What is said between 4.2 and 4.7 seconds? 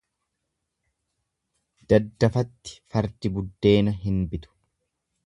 bitu.